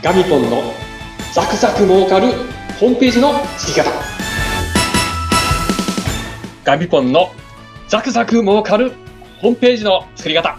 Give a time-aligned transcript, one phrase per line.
[0.00, 0.62] ガミポンの
[1.34, 2.28] ザクザク儲かる
[2.78, 3.90] ホームページの作り方。
[6.62, 7.32] ガミポンの
[7.88, 8.92] ザクザク儲かる
[9.40, 10.56] ホームページの作り方。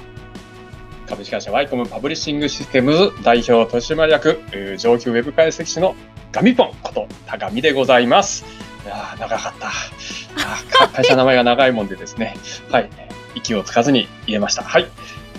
[1.08, 4.42] 株式会社ワイコムパブリッシングシステムズ代表取締役
[4.78, 5.96] 上級ウェブ解析士の
[6.34, 8.44] ガミポンこと高見でございます。
[8.84, 9.72] いや長かった。
[10.92, 12.36] 会社の名前が長いもんでですね。
[12.70, 12.90] はい。
[13.36, 14.64] 息をつかずに入れました。
[14.64, 14.88] はい。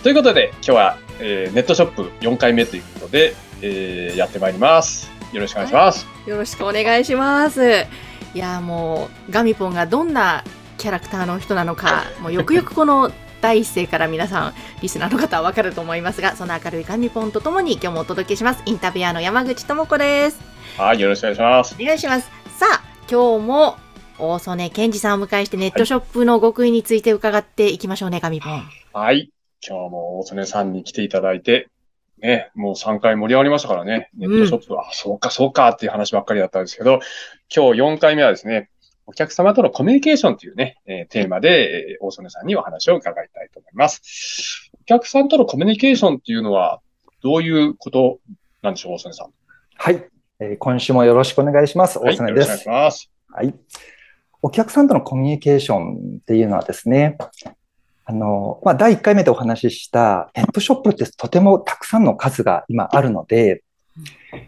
[0.03, 5.11] ということで今日は、えー、ネットショップ4回目ということで、えー、やってまいります。
[5.33, 7.87] よろしくお願いします、はい、よろしくお願いします。
[8.35, 10.45] いやもうガミポンがどんな
[10.79, 13.11] キャラクターの人なのか もうよくよくこの
[13.41, 18.63] 第一声から皆さんリスナーの方はわかると思いますがその明るいガミポンとともに今日もお届けします。
[18.67, 20.41] インタビュアーの山口智子です。
[20.77, 21.77] はいよろしくお願いします。
[21.81, 22.31] お願いします。
[22.59, 23.77] さあ今日も
[24.21, 28.63] 大曽根健二さんを迎えしてネットショップの極意について伺っていきましょうね、ガミポン。
[28.93, 29.31] はい。
[29.67, 31.69] 今日も大曽根さんに来ていただいて、
[32.21, 37.01] ね、もう3回盛り上がりましたからね、ネットショップ、うん、あ、そうか、そうかっていう話ばっかりだったんですけど、
[37.55, 38.71] 今日4回目はですね、
[39.07, 44.71] お客様とのコミュニケーションというね、えー、テーマで、えー、大曽根さんにお話を伺いたいと思います。
[44.81, 46.81] お客さんとのコミュニケーションっていうのは、
[47.23, 48.21] どういうこと
[48.63, 49.33] なんでしょう、大曽根さん？
[49.75, 50.05] はい、
[50.39, 50.57] えー。
[50.59, 51.99] 今週もよろしくお願いします。
[51.99, 52.49] 大曽根です。
[52.51, 53.11] はい、よろしくお願いします。
[53.33, 53.55] はい。
[54.43, 57.19] お客さんとのコミュニケーションっていうのはですね、
[58.11, 63.63] あの、まあ、第1回目でお話ししたネットショップってとてもたくさんの数が今あるので、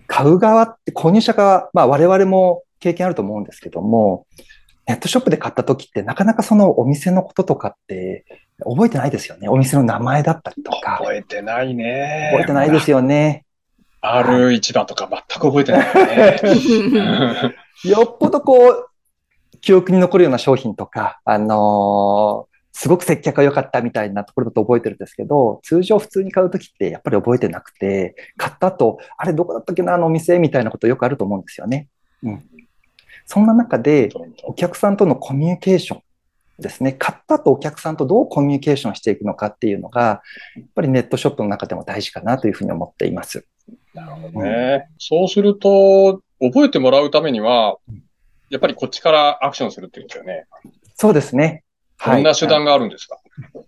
[0.08, 4.26] 買う側って購入者側、まあ、我々も経験あると思うんですけども、
[4.88, 8.24] ネットショップで買った時ってなかなかそのお店のこととかって
[8.64, 9.48] 覚えてないですよね。
[9.48, 10.98] お店の名前だったりとか。
[11.00, 12.30] 覚えてないね。
[12.32, 13.44] 覚えてないですよね。
[14.00, 17.54] R 市場とか全く覚えてないね。
[17.88, 18.88] よっぽどこう、
[19.60, 31.88] 記憶に残るような商品とか、あのーすごく接客が良かったみたいなところだと覚えてるんですけど、通常普通に買うときってやっぱり覚えてなくて、買った後、あれどこだったっけな、あのお店みたいなことよくあると思うんですよね。
[32.22, 32.44] うん。
[33.26, 34.08] そんな中で、
[34.44, 36.02] お客さんとのコミュニケーション
[36.58, 36.92] ですね。
[36.92, 40.22] 買った後お客さんとどうコミュニケーションしていくのかっていうのが、
[40.56, 43.46] やっぱりネットショップの中でも大事かなというふうに思っています。
[43.94, 44.88] なるほどね。
[44.90, 47.76] うん、そうすると、覚えてもらうためには、
[48.50, 50.46] やっぱりこっちからアクションするっていうことですよね。
[50.96, 51.64] そうですね。
[52.04, 53.64] どんな手段があるんですか、はい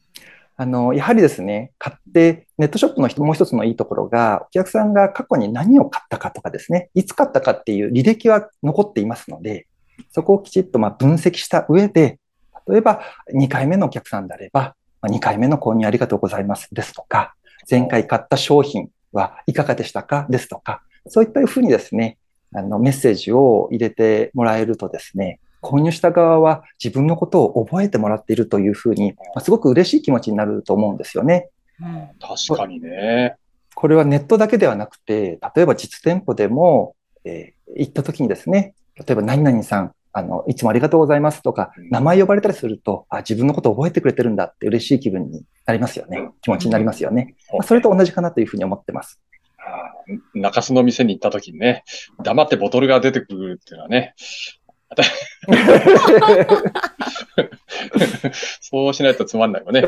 [0.57, 9.67] あの、やはりですね、買って、ネットショップのもう一つのいいところが、お客さんが過去に何を買ったかとかですね、いつ買ったかっていう履歴は残っていますので、
[10.13, 12.21] そこをきちっとま分析した上で、
[12.69, 13.03] 例えば
[13.35, 17.35] 2回目のお客さんであれば、2回目の購入ありがとうございますですとか、
[17.69, 22.19] 前回買った商品はいかがでしたかですとか、そういったふうにですね、
[22.55, 31.49] あのメッセージを入れてもらえるとですね、購入した側は自分のことを覚えてもらっているというふうに、まあ、すごく嬉しい気持ちになると思うんですよね。
[31.81, 33.37] うん、確かにね。
[33.75, 36.95] これはネットだけではなくて、例えば実店舗でも、
[37.25, 46.29] えー、行った時にですね、例えば何々さん、あの、いつもありがとうございますとか、名前呼ばれたりすると、あ、自分のことを覚えてくれてるんだって嬉しい気分になりますよね。
[46.41, 47.35] 気持ちになりますよね。
[47.53, 49.21] まあ、それと同じかなというふうに思ってます。
[50.35, 51.83] 中洲の店に行った時にね、
[52.23, 54.15] 黙ってボトルが出てくるっていうのはね、
[58.61, 59.85] そうしないとつまんないわね。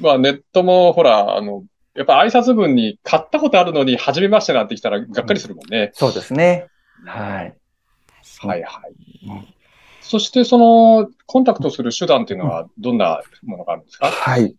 [0.00, 5.78] まあネットもほら、あの、やっぱ挨拶文に買ったことあるのに、初めましてなんて来たらがっかりするもんね。
[5.78, 6.66] うん、そうですね。
[7.04, 7.54] はい。
[8.40, 9.28] はいはい。
[9.28, 9.46] うん、
[10.00, 14.54] そしてその、コンタクトする手段っていうのはどんなものがあるんですか、はい。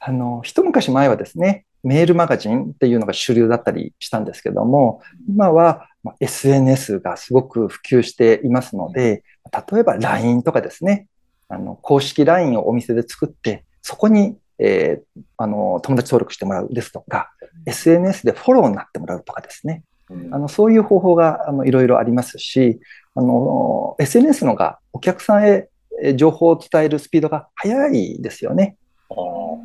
[0.00, 5.88] あの、一昔前はですね、メールマガジンっていうのが主流だったりしたんですけども、今は
[6.20, 9.24] SNS がすごく普及していますので、
[9.72, 11.06] 例えば LINE とかですね、
[11.48, 17.30] あの公式 LINE をお店で作って、そこに、えー、あの友達登録してもらうですとか、
[17.66, 22.80] SNS でフォローになってもらうとかですね、あのそういう方法があのいろいろありますし、
[23.14, 25.68] あの SNS のがお客さんへ
[26.14, 28.76] 情報を伝えるスピードが速いですよね。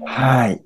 [0.06, 0.62] はい。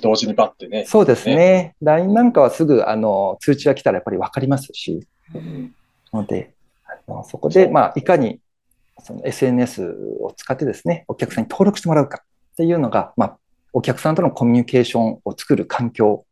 [0.00, 0.84] 同時にバッてね。
[0.86, 1.36] そうですね。
[1.36, 5.74] ね LINE なんかはすぐあの通知が来たらやっぱり分かりますし、うん、
[6.12, 6.52] ので、
[6.84, 8.40] あのそこで、まあ、いかに
[9.02, 13.38] その SNS を使ってですね、お客さんに登録してもらうかっていうのが、まあ、
[13.72, 16.24] お客さんとのコミュニケーションを作る環境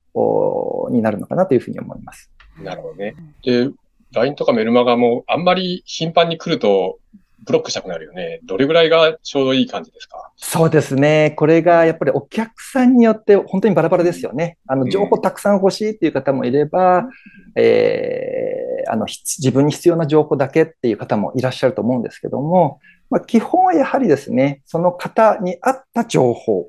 [0.91, 2.31] になるのかなというふうに思います。
[2.63, 3.15] なるほどね。
[3.43, 3.71] で、
[4.13, 6.99] LINE とかメルマガもあんまり頻繁に来ると
[7.45, 8.41] ブロックしたくなるよね。
[8.45, 10.33] どれぐらいがちょうどいい感じですか？
[10.37, 11.33] そうですね。
[11.37, 14.59] これがやっぱりお客さんによって本当にバラバラですよね。
[14.67, 17.11] あの、情報たくさん欲しいっていう方もいれば、うん、
[17.55, 22.81] えー、あの、自分に必要な情報だけっていう方もいらっしゃると思うんですけども、
[23.11, 26.69] まあ、基本はやはりですね、その方に合った情報。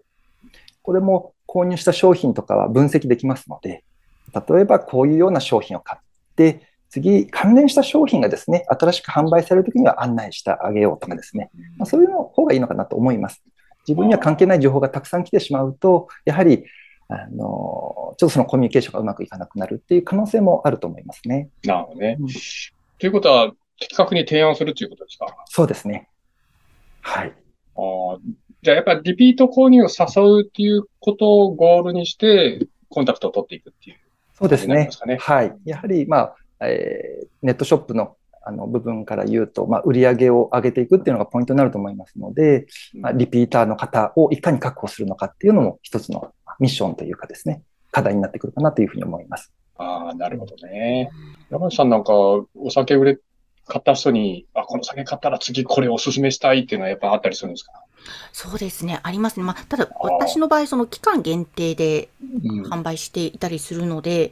[0.81, 3.83] これも購入した商品とかは分析できますので、
[4.33, 6.01] 例えばこういうような商品を買っ
[6.35, 13.43] て、次、関連した商品がですね、新しく販売されるときには案内してあげようとかですね、まあ、そういうの方がいいのかなと思います。
[13.87, 16.65] 自分には関係ない情報がたくさん来てしまうと、やはり、
[17.07, 21.49] あの、ちょっとそのコミュニケーションがうまくいかなくなるっていう可能性もあると思いますね。
[21.63, 22.17] なるほどね。
[22.19, 22.27] うん
[22.99, 25.27] ということは、的確に提案するということですか？
[25.45, 26.09] そうですね。
[27.01, 27.33] はい。
[27.77, 28.19] あー
[28.61, 33.97] じゃあやっぱりリピート購入を誘うっていうことをゴールにして、コンタクトを取っていくっていう。
[34.33, 34.89] そうですね。
[35.19, 35.55] はい。
[35.63, 47.61] やはり、まあ、えーネットショップのあの部分から言うと、まあ、売り上げを上げていくっていうのがポイントになると思いますので、まあ、リピーターの方をいかに確保するのかっていうのも一つのミッションというかですね、
[47.91, 49.51] 課題になってくるかなというふうに思います。
[49.77, 51.11] ああ、なるほどね。
[51.49, 53.19] 山内さんなんか、お酒売れ、
[53.67, 57.71] 買った人に、あ、この酒買ったら次これおすすめしたいっていうのはやっぱあったりするんですか？
[58.31, 59.45] そうですね、ありますね。
[59.45, 64.31] まあ、ただ、私の場合、その期間限定でうん販売していたりするので、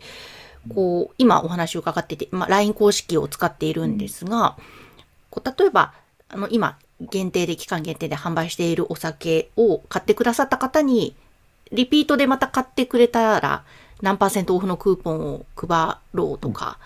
[0.74, 4.58] こう、今お話を伺ってて、まあ、LINE 公式を使っているんですが、
[5.30, 5.94] こう例えば、
[6.30, 11.16] あの、今、限定で、期間限定で販売しているお酒を買ってくださった方に、
[11.72, 13.64] リピートでまた買ってくれたら、
[14.02, 16.80] 何パーセントオフのクーポンを配ろうとか、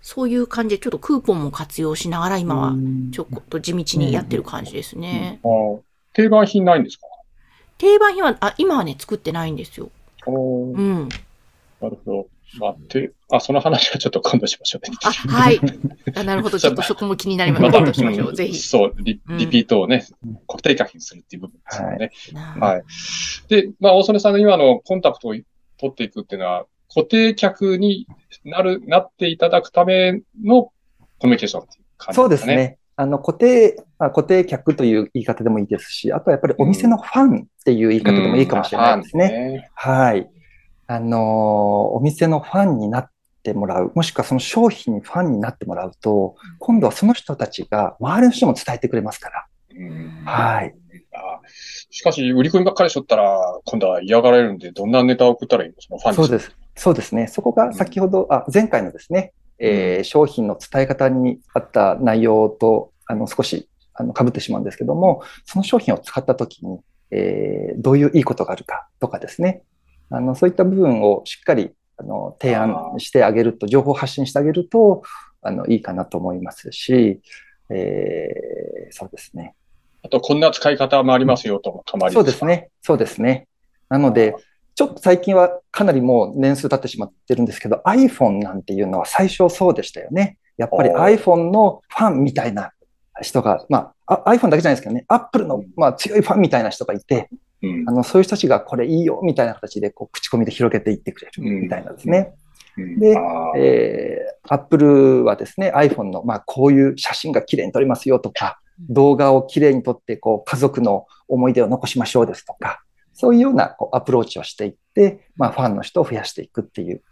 [0.00, 2.74] そういう感じで、ちょっとクーポンも活用しながら、今は、
[3.12, 5.40] ちょこっと地道にやってる感じですね。
[6.12, 7.06] 定番品ないんですか？
[7.78, 9.90] 定番品は、あ、今はね、作ってないんですよ。
[10.26, 10.30] う
[10.80, 11.08] ん。
[11.80, 12.26] なるほど。
[12.58, 14.96] まあ、て、あ、その話はちょっと今度しましょうね。
[15.02, 15.60] あ、はい。
[16.14, 16.58] あなるほど。
[16.60, 17.62] ちょっとそこも気になります。
[17.62, 18.28] またしましょう。
[18.30, 18.58] うんぜひ。
[18.58, 22.10] そうリ、うんリピートをねうん、固定課金するっていう部分ですよね。
[22.32, 22.82] なはい。
[23.48, 25.44] で、まあ、大曽根さんの今のコンタクトを取
[25.88, 28.06] っていくっていうのは、固定客に
[28.44, 30.70] なる、なっていただくための
[31.18, 32.56] コミュニケーションっていう感じそうでですね。
[32.56, 32.78] ね。
[32.96, 39.28] あの、固定、まあ、固定客という言い方でもいいですし、あとはやっぱりお店のファンっていう言い方でもいいかもしれないですね。
[39.28, 39.70] ね。
[39.74, 40.30] はい。
[40.86, 41.20] あのー
[41.96, 43.10] お店のファンになっ
[43.42, 49.46] てもらう、もしくはその商品にファンになってもらうと、今度はその人たちが周りの人にも伝えてくれますから。
[49.76, 50.74] うんはい。
[51.14, 51.40] あ
[51.90, 55.76] しかし、売り込みばっかりしとったら、今度は嫌がられるんで、どんなネタを送ったらいいの？
[55.78, 56.16] そのファンに。
[56.16, 56.56] そうです。
[56.74, 57.26] そうですね。
[57.26, 66.80] そこが先ほど、あ、前回のですね、えー商品の伝え方にあった内容と、あの、少し、あの、被ってしまうんですけども、その商品を使ったときに、
[67.10, 69.62] えーどういういいことがあるかとかですね、
[70.12, 75.02] あの、そういった部分をしっかり、あの、提案してあげると、情報発信してあげると、
[75.40, 77.20] あの、いいかなと思いますし、
[77.70, 79.54] えーそうですね。
[80.02, 82.44] あと、こんな使い方もありますよと、たまりそうです。
[82.44, 82.68] ね。
[82.82, 83.46] そうですね。
[83.88, 84.34] なので、
[84.74, 90.38] ちょっと最近はかなりもう年数経ってしまってるんですけど、iPhone なんていうのは最初そうでしたよね。
[90.56, 92.72] やっぱり iPhone のファンみたいな
[93.22, 97.28] 人が、まあ、あ iPhone だけじゃないですけどね、Apple の、まあ、強いファンみたいな人がいて、
[97.62, 102.34] うんあの、そういう人たちがこれいいよみたいな形で、こう、口コミで広げていってくれるみたいなんですね。
[102.34, 103.18] うんで
[103.58, 112.82] えー、Apple はですね、iPhone の、まあ、こういう写真が綺麗に撮れますよとか、動画を綺麗に撮って、こう、家族の思い出を残しましょうですとか、
[113.12, 117.02] そういうようなこうアプローチをしていって、まあ、ファンの人を増やしていくっていう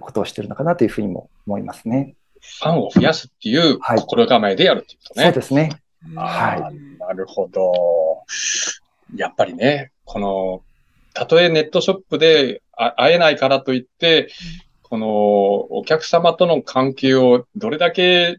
[0.00, 2.14] ことをしてるのかなというふうにも思いますね。
[2.40, 5.26] ファンを増やすっていうはい心構えでやるっていうことね。
[5.26, 5.70] そうですね。
[6.16, 7.72] あはーなるほど。
[9.20, 10.62] やっぱりね、この、
[11.12, 14.30] たとえネットショップであ会えないからといって、
[14.82, 18.38] このお客様との関係をどれだけ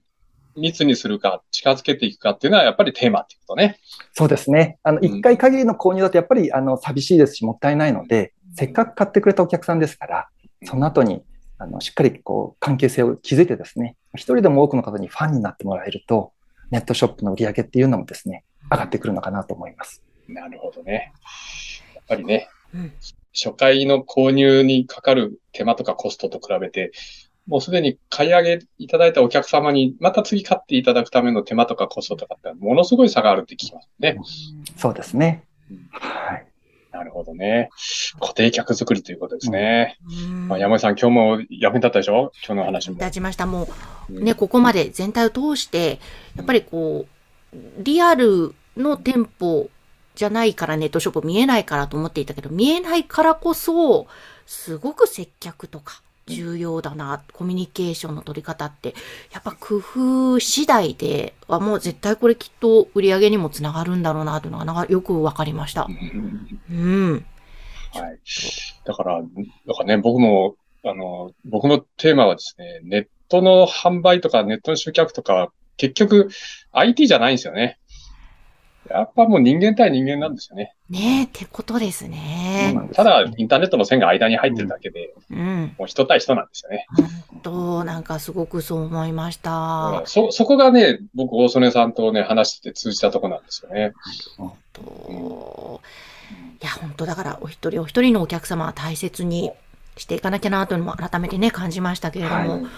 [0.58, 3.77] 密にするか、近づけていくかっていうのはやっぱりテーマっていうことね。
[4.13, 4.79] そうですね。
[4.82, 10.29] あの、うん一回限りの購入だとやっぱり、あの、寂しいですし、もったいないので、せっかく買ってくれたお客さんですから、
[10.63, 11.24] その後に、
[11.60, 16.34] あの、しっかりこう、関係性を築いてですね、一人でも多くの方にファンになってもらえると、
[16.72, 20.01] ネットショップの売り上げっていうのもですね、上がってくるのかなと思います。
[20.33, 21.13] なるほどね。
[21.95, 22.93] やっぱりね、うん
[23.33, 26.91] 初回の購入にかかる手間とかコストと比べて、
[27.47, 34.17] もうすでに買い上げいただいたお客様に、また次買っていただくための手間とかコストとかって、ものすごい差があるって聞きますね。
[34.75, 35.88] そうですねうん。
[35.91, 36.45] はい。
[36.91, 37.69] なるほどね。
[38.19, 39.97] 固定客作りということですね。
[40.25, 42.33] うんまあ、山井さん、今日も役に立ったでしょ？
[42.45, 42.97] 今日の話も。
[42.97, 43.45] 立ちました。
[43.45, 43.69] も
[44.09, 46.00] う、うんね、ここまで全体を通して、
[46.35, 47.05] やっぱりこ
[47.53, 49.69] う、リアルの店舗
[50.22, 54.06] じゃないからネットショップ見えないからと思っていたけど、見えないからこそ、
[54.46, 58.94] すごく接客とか重要だな、コミュニケーションの取り方って、
[59.32, 65.88] やっぱ工夫次第ではもう絶対これきっと売り上げにもつながるんだろうなというのがよくわかりました
[66.70, 66.74] う。
[66.74, 67.25] ん。
[67.94, 68.20] はい。
[68.86, 69.22] だから、
[69.68, 76.30] だかね、僕も、あの、僕のテーマはですね、ネットの販売とかネットの集客とか、結局
[76.74, 77.80] IT じゃないんですよね。
[78.91, 80.74] やっぱもう人間対人間なんですよね。
[80.89, 82.75] ねえ、ってことですね。
[82.93, 85.75] ただ、インターネットの線が間に入ってるだけで、うん。
[85.77, 86.88] もう人対人なんですよね。
[87.41, 89.51] と、なんかすごくそう思いました。
[90.01, 93.93] うんそ、そこがね、僕、大曽根さんとね、話してて通じたとこなんですよね。
[94.74, 95.81] と
[96.62, 99.51] いや、本当だから、お一人お一人のお客様は大切に
[99.98, 102.55] していかなきゃなというのも改めてね、感じましたけれども。
[102.55, 102.69] うん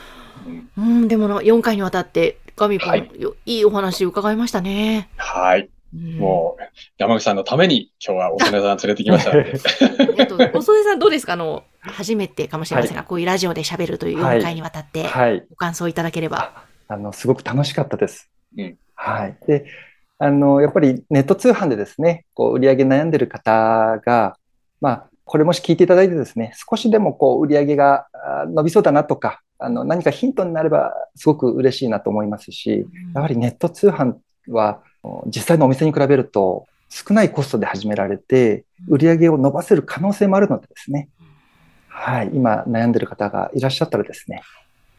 [0.77, 5.09] うん、でもな4回にわたって、ガミポン、はいよいいお話伺いましたね。
[5.17, 5.69] はい。
[5.95, 6.63] うんもう、
[6.97, 9.53] 山口さんのために今日は大曽根さん連れてきましたので。
[9.99, 10.57] ありがとうございます。
[10.71, 11.33] おそさんどうですか？
[11.33, 15.45] あの、初めてかもしれませんが、こういうラジオで喋るという4回にわたって、はい。
[15.49, 16.63] ご感想いただければ。
[16.87, 18.29] あの、すごく楽しかったです。
[18.57, 19.37] うんはい。
[19.47, 19.65] で、
[20.19, 24.37] あの、やっぱりネット通販でですね、こう、売り上げ悩んでる方が、
[24.81, 32.85] まあ、これもし聞いていただいてですね、少しでもこう、売り上げがあ伸びそうだなとか、あの、何かヒントになればすごく嬉しいなと思いますし、
[33.15, 34.15] やはりネット通販
[34.49, 34.81] は
[35.27, 41.09] 実際のお店に比べると少ないコストで始められて、売り上げを伸ばせる可能性もあるのでですね、
[41.87, 44.41] はい、今悩んでる方がいらっしゃったらですね、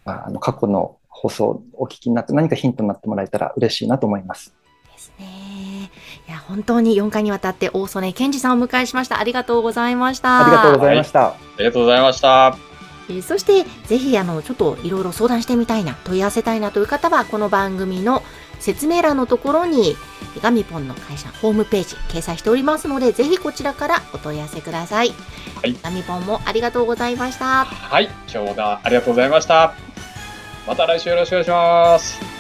[0.04, 4.54] まあ、あの過去の放送をお聞きになって何かヒントになってもらえたら嬉しいなと思います。
[4.92, 5.90] ですね。
[6.28, 9.20] いや、本当に4回にわたって大曽根健二さんをお迎えしました。
[9.20, 10.46] ありがとうございました。
[10.46, 11.26] ありがとうございました。
[11.28, 12.73] ありがとうございました。
[13.08, 18.22] えーそして、ぜひ、あの、ちょっといろいろ相談してみたいな、問い合わせたいなという方は、この番組の
[18.60, 19.96] 説明欄のところに、
[20.42, 25.12] ガミポンの会社ホームページ掲載しておりますので、ぜひこちらからお問い合わせください。
[25.56, 27.64] はいガミポンもありがとうございました。
[27.64, 29.74] はい、今日もありがとうございました。
[30.66, 32.33] また来週よろしくお願いします。